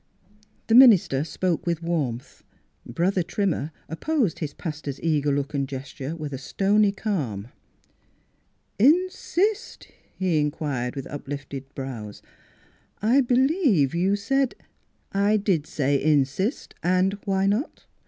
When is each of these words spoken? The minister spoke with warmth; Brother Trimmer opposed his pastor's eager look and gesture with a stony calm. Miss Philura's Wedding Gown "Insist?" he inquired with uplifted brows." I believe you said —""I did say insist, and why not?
The 0.65 0.73
minister 0.73 1.23
spoke 1.23 1.67
with 1.67 1.83
warmth; 1.83 2.43
Brother 2.87 3.21
Trimmer 3.21 3.71
opposed 3.87 4.39
his 4.39 4.51
pastor's 4.51 4.99
eager 5.01 5.31
look 5.31 5.53
and 5.53 5.67
gesture 5.67 6.15
with 6.15 6.33
a 6.33 6.39
stony 6.39 6.91
calm. 6.91 7.49
Miss 8.79 8.79
Philura's 8.79 8.79
Wedding 8.79 8.95
Gown 8.95 9.03
"Insist?" 9.39 9.87
he 10.17 10.39
inquired 10.39 10.95
with 10.95 11.05
uplifted 11.05 11.71
brows." 11.75 12.23
I 13.03 13.21
believe 13.21 13.93
you 13.93 14.15
said 14.15 14.55
—""I 15.11 15.37
did 15.37 15.67
say 15.67 16.01
insist, 16.03 16.73
and 16.81 17.13
why 17.25 17.45
not? 17.45 17.85